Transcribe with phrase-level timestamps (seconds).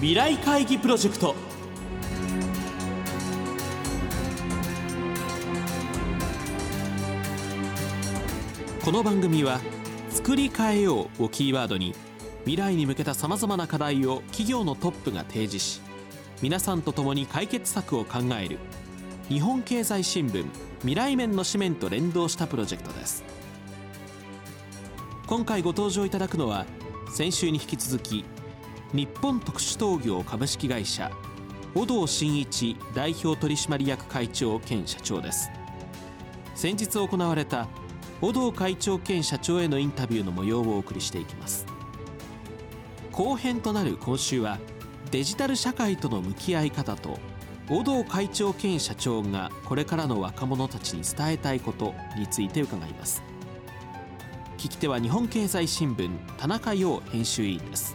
[0.00, 1.34] 未来会議プロジェクト。
[8.82, 9.60] この番組は
[10.08, 11.94] 「作り変えよう」をキーワードに
[12.46, 15.82] 未来に向けたさまざまな課題を企業のトップが提示し
[16.40, 18.58] 皆さんと共に解決策を考える。
[19.28, 20.46] 日本経済新聞
[20.78, 23.22] 未来面の紙面と連動したプロジェクトです。
[25.26, 26.64] 今回ご登場いただくのは
[27.12, 28.24] 先週に引き続き
[28.92, 31.12] 日本特殊陶業株式会社
[31.74, 35.48] 小道真一代表取締役会長兼社長です。
[36.56, 37.68] 先日行われた
[38.20, 41.66] 小道会長兼社長へのインタビューの模様をお送りしていきます。
[43.12, 44.58] 後編となる今週は
[45.12, 47.20] デジタル社会との向き合い方と
[47.68, 53.22] 小道会長兼社長がこれからの若者たちに伝えたいことについて伺います。
[54.58, 57.94] 聞き手は日本経済新聞田中陽編集委員です。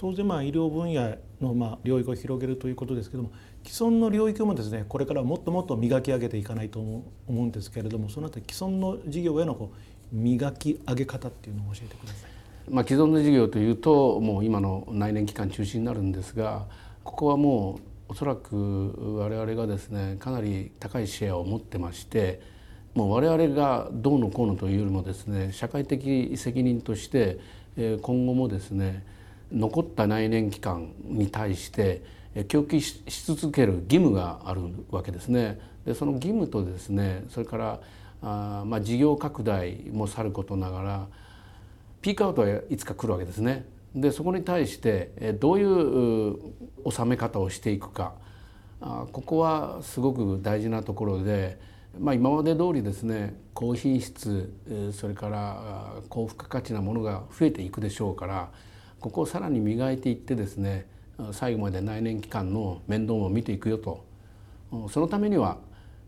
[0.00, 3.32] 当然まあ医療分野のま領域を広げるということですけども
[3.66, 12.30] 既存の領域もですねこれからもっともっと磨き上げていかないと思うんですけれどもそのあたり既存の事業へのこう磨き上げ方っていうのを教えてください。
[12.70, 16.66] まあ、既存の事業というともう今の内燃機関中心になるんですが
[17.04, 22.40] ここはもうおそらく我々がですねかなり高いシェアを持ってまして
[22.94, 27.38] もう我々がどうのこうのというよりもですね社会的責任として
[27.76, 29.04] 今後もですね
[29.52, 32.02] 残った内燃機関に対して
[32.48, 35.60] 供給し続ける義務があるわけですね。
[35.84, 37.80] でその義務とですねそれから
[38.22, 41.06] あまあ事業拡大もさることながら
[42.02, 43.66] ピークアウトはいつか来るわけですね。
[43.94, 46.36] でそこに対してどういう
[46.88, 48.14] 収め方をしていくか
[48.80, 51.58] あここはすごく大事なところで、
[51.98, 54.52] まあ、今まで通りですね高品質
[54.92, 58.50] それから高付加価値なものが増えていくでしょうから
[59.00, 60.86] ここをさらに磨いていってですね
[61.32, 64.04] 最後まで内燃機関の面倒も見ていくよと。
[64.88, 65.58] そのためには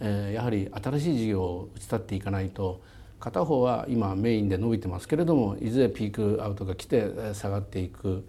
[0.00, 2.80] やはり新しい事業を打ち立っていかないと
[3.18, 8.24] 片方は今メインで伸びてますけれどもいずれピークアウトが来て下がっていく。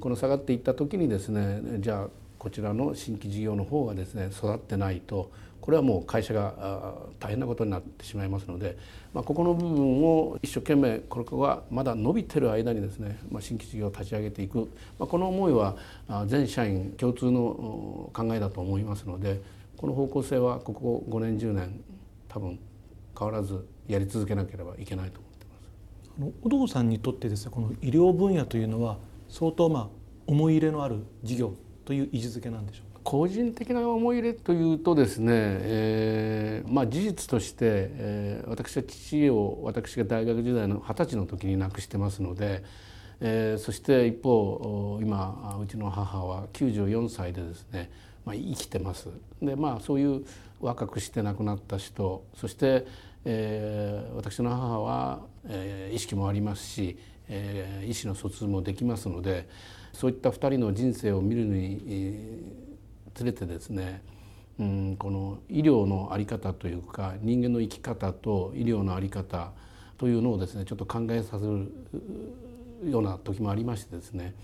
[0.00, 2.08] この下がっていった時にですねじゃあ
[2.44, 5.30] こちらの新規事業の方がですね育ってないと
[5.62, 8.76] これはもう会社が大変なことになってしまいますので、
[9.14, 14.58] まあ、ここの部分を一生懸命これはまだ伸びてる間にですね、まあ、新規事業を立ち上げていく、
[14.98, 15.78] まあ、この思いは
[16.26, 19.40] 全社員共通の考えだと思いますので
[19.78, 21.80] この方向性はここ5年10年
[22.28, 22.58] 多分
[23.18, 25.70] 変わらずやり続けなければいけないと思ってます。
[26.18, 28.98] あの小堂さんにとってですねこの医療分野というのは
[29.30, 29.88] 相当まあ
[30.26, 33.00] 思い入れのある事業という位置づけなんでしょうか？
[33.04, 42.64] 個人的な思い入れというとですね、えーまあ、事実として、えー、私は父を私が大学時代の二十歳の時に亡くしてますので、
[43.20, 47.90] えー、そして一方今うちの母は94歳でですね、
[48.24, 49.08] まあ、生きてます。
[49.42, 50.24] でまあそういう
[50.60, 52.86] 若くして亡くなった人そして、
[53.26, 56.96] えー、私の母は、えー、意識もありますし、
[57.28, 59.48] えー、意思の疎通もできますので
[59.92, 62.64] そういった2人の人生を見るに、えー
[63.14, 64.02] つれてですね
[64.58, 69.52] うんこの医療の在り方というか人間の生き方と医療の在り方
[69.96, 71.72] というのをですねちょっと考えさせる
[72.84, 74.34] ような時もありましてですね、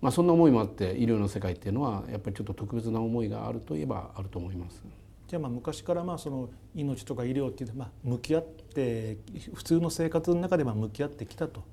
[0.00, 4.82] まあ、そんな思いもあって医療の世界っていうのはやっぱりちょっと特別な思いがあるといえばあると思います。
[5.28, 9.18] じゃあまあ昔からまあその命とか医療っていうまあ向き合って
[9.54, 11.64] 普通の生活の中でまあ向き合ってきたと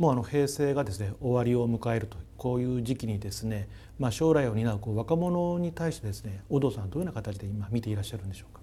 [0.00, 3.68] もうあの平成がですね終わりを迎えるとこういう時期にですね、
[3.98, 8.62] まあ、将来を担うこう若者に対してですね小堂さんはどういうような形で今見ていらっしゃるんでしょうか？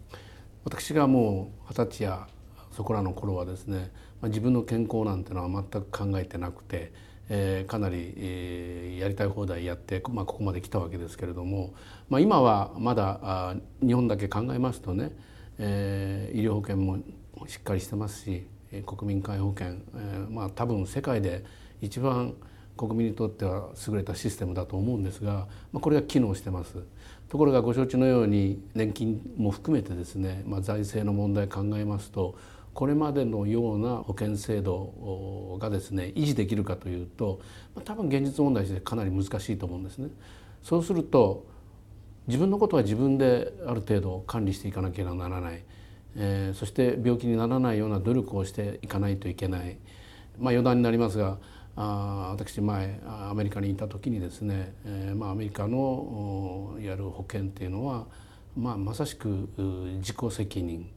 [0.65, 2.27] 私がもう二十歳や
[2.71, 6.91] そこらの頃はですね、まあ、自分の健康なんてのは全く考えてなくて、
[7.29, 11.75] えー、かなり、えー、やりたい放題やって、まあ、ここまで来たわけですけれども、
[12.09, 13.55] まあ、今はまだあ
[13.85, 15.11] 日本だけ考えますとね、
[15.59, 16.97] えー、医療保険も
[17.45, 18.47] しっかりしてますし
[18.85, 21.43] 国民皆保険、えー、まあ多分世界で
[21.81, 22.33] 一番
[22.77, 26.77] 国民にとっては優れたシステムだと思うんですが、まあ、これが機能してます。
[27.27, 32.35] ところがご承知のように年金も含めてですね、まあ、財政の問題考えますと
[32.73, 37.41] これまでのような保険制度がですね維持できるかというと、
[37.75, 40.09] まあ、多分現実問題としてかなり難しいと思うんですね。
[40.63, 41.45] そうすると
[42.27, 45.63] 自分のことは自分である程度管理していかなければならない、
[46.17, 49.77] えー、そして病気にならないような努力をしていかないといけない、
[50.39, 51.37] まあ、余談になりますが
[51.75, 58.07] あ私前アメリカにいた時にですね、えーまあ、アメリカのやる保険っていうのは、
[58.57, 59.47] まあ、まさしく
[59.99, 60.89] 自己責任。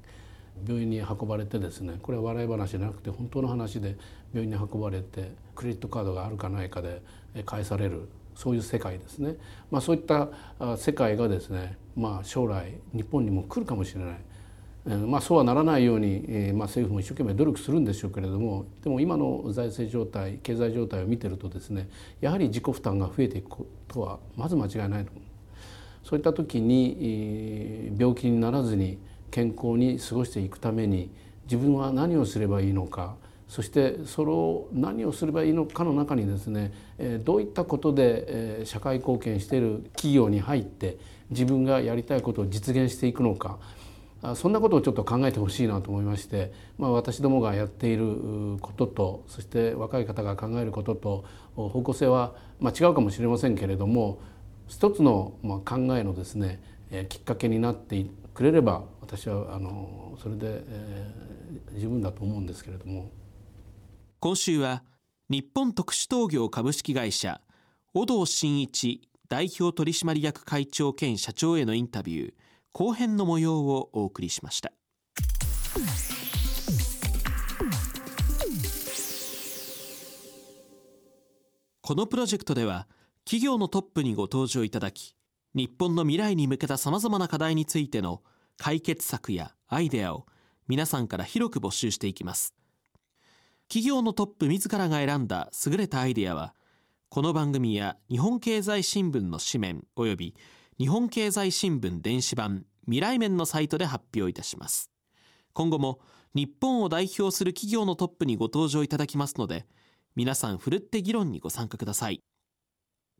[0.66, 3.96] 病院に運ばれてですねこれは笑い話じゃなくて本当の話で
[4.34, 7.00] 病院に運ばれてクレジットカードがあるかないかで
[7.46, 8.10] 返される。
[8.34, 9.36] そういう世界ですね、
[9.70, 10.28] まあ、そういった
[10.78, 14.16] 世界がですね、まあ、将来日本にも来るかもしれない。
[14.84, 21.90] まあ、そうはならないように、えまあ、政府も一生懸命努力するんでしょうけれどもでも今の財政状態経済状態を見てるとですね
[22.22, 25.24] やはり自己負担が増えていくことはまず間違いないと思う。
[26.02, 28.98] そういった時に病気にならずに
[29.30, 31.10] 健康に過ごしていくために
[31.44, 33.16] 自分は何をすればいいのか
[33.48, 36.72] そしてそれを何をすればいいのかの中にですね
[37.24, 40.98] どういったことで社会貢献している企業に入って
[41.30, 43.58] 自分がやりたいことを実現していくのか
[44.34, 51.24] そんなことをちょっと考えてほしいなと思いまして、まあ、私どもがやっていることとそして若い方が考えることと
[51.54, 54.20] 方向性は、まあ、違うかもしれませんけれども
[54.68, 55.34] 一つの
[55.64, 56.62] 考えのですね
[57.08, 63.10] きっかけになってくれれば私はあのそれで、えー、十分だと思うんですけれども。
[64.20, 64.84] 今週は
[65.30, 67.40] 日本特殊陶業株式会社
[67.94, 72.34] 小道真一代表取締役会長兼社長へのインタビュー。
[72.72, 74.72] 後編の模様をお送りしました。
[81.82, 82.86] このプロジェクトでは
[83.24, 85.16] 企業のトップにご登場いただき
[85.54, 88.22] 日本の未来に向けたさまざまな課題についての
[88.56, 90.26] 解決策やアイデアを
[90.68, 92.54] 皆さんから広く募集していきます。
[93.68, 96.54] 企業のトップ自らが選んだ優れたアイデアは
[97.08, 100.36] この番組や日本経済新聞の紙面及び
[100.80, 104.90] 日本経済新聞電子版未来面のサイトで発表いたします。
[105.52, 106.00] 今後も
[106.34, 109.66] 日本を代表する企業のトップにご登場いただきますので
[110.16, 112.22] 皆さんふるって議論にご参加ください。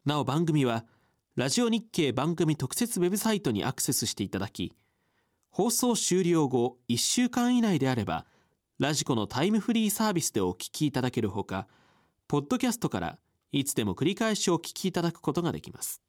[0.07, 0.87] なお番組は
[1.37, 4.73] ラジオ日経番組特設ウェブサイトにアクセスしていただき
[5.51, 8.25] 放送終了後1週間以内であれば
[8.79, 11.69] ラジコのタイムフリーサービスでお聞きいただけるほか
[12.27, 13.19] ポッドキャストから
[13.53, 16.01] いつでも繰り返しお聞きいただくことができます。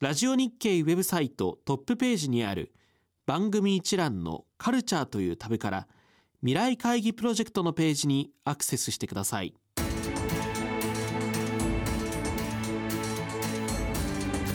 [0.00, 2.72] ラジオ日経ウェブサイトトップページにある
[3.26, 5.88] 番組一覧のカルチャーというタブから
[6.40, 9.52] 未来会議プロジェクトのページにアクセスしてください。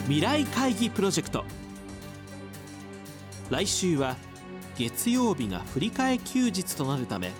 [0.06, 1.44] 未来会議プロジェクト。
[3.48, 4.16] 来週は
[4.76, 7.30] 月曜日が振り替え休日となるため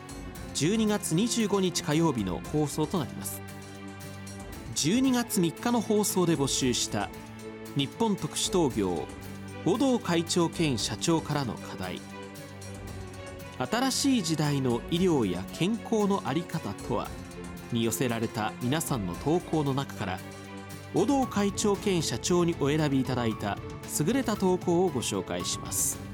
[0.54, 3.42] 12月25日火曜日の放送となります。
[4.76, 7.10] 12月3日の放送で募集した
[7.76, 9.06] 日本特殊陶業
[9.66, 12.00] 五道会長兼社長からの課題。
[13.58, 17.08] 新しい時代の医療や健康の在り方とは
[17.72, 20.18] に寄せられた皆さんの投稿の中から
[20.94, 23.58] 五道会長兼社長にお選びいただいた
[24.06, 26.05] 優れた投稿をご紹介します。